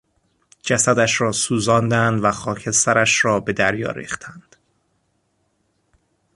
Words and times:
جسدش 0.63 1.21
را 1.21 1.31
سوزاندند 1.31 2.23
و 2.23 2.31
خاکسترش 2.31 3.25
را 3.25 3.39
به 3.39 3.53
دریا 3.53 3.91
ریختند. 3.91 4.55